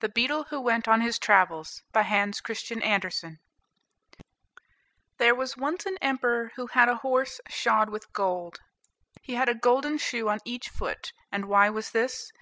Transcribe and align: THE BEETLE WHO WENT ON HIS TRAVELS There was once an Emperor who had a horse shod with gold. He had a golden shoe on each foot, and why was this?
THE 0.00 0.10
BEETLE 0.10 0.44
WHO 0.50 0.60
WENT 0.60 0.86
ON 0.86 1.00
HIS 1.00 1.18
TRAVELS 1.18 1.82
There 1.94 2.32
was 5.34 5.56
once 5.56 5.86
an 5.86 5.96
Emperor 6.02 6.52
who 6.56 6.66
had 6.66 6.90
a 6.90 6.96
horse 6.96 7.40
shod 7.48 7.88
with 7.88 8.12
gold. 8.12 8.60
He 9.22 9.36
had 9.36 9.48
a 9.48 9.54
golden 9.54 9.96
shoe 9.96 10.28
on 10.28 10.40
each 10.44 10.68
foot, 10.68 11.14
and 11.32 11.46
why 11.46 11.70
was 11.70 11.92
this? 11.92 12.30